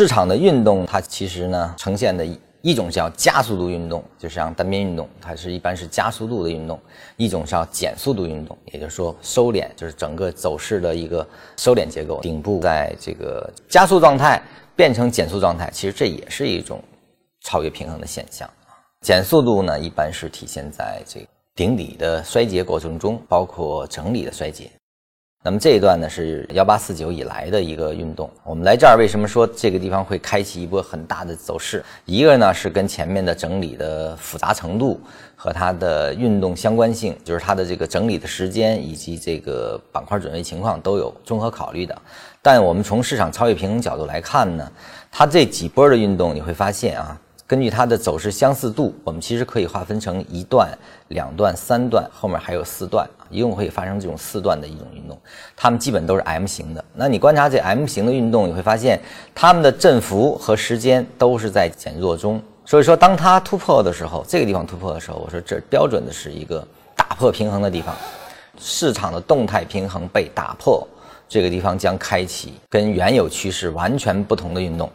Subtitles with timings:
[0.00, 2.26] 市场的运动，它其实呢呈现的
[2.62, 6.74] 一种叫加速度运动，就是像单边运动，它是一般是加速度的运动；
[7.18, 11.28] 一种叫减速度运动，也就是说收敛，就是整个走势的一个
[11.58, 14.42] 收敛结构，顶部在这个加速状态
[14.74, 16.82] 变成减速状态，其实这也是一种
[17.42, 18.48] 超越平衡的现象。
[19.02, 24.70] 减速度呢，一般是体现在这个顶底的衰竭过程中，包括整理的衰竭。
[25.42, 28.28] 那么这一段呢是幺八四九以来的一个运动。
[28.44, 31.82] 我们来这儿为什么说这个地方会开启一波很大的走势？
[32.04, 35.00] 一个呢是跟前面的整理的复杂程度
[35.34, 41.96] 和它的运动相关性，就是它的这个整理的时间以及这个板块准备情况都有综合考虑的。
[42.42, 44.70] 但我们从市场超越平衡角度来看呢，
[45.10, 47.18] 它这几波的运动你会发现啊。
[47.50, 50.68] 根据它的走势相似度，我们其实可以划分成一段、
[51.08, 55.18] 两段、三段，后面还有四段，一共会发生这种四段的一种运动。
[55.56, 56.84] 它们基本都是 M 型的。
[56.94, 59.00] 那你观察这 M 型的运动，你会发现
[59.34, 62.40] 它们的振幅和时间都是在减弱中。
[62.64, 67.96] 所以说，当它突破的时候，这个地方突破的时候，我说这标准的是一个打破平衡的地方，
[68.60, 70.86] 市场的动态平衡被打破，
[71.28, 74.88] 这个地方将开启跟原有趋势完全不同的运动。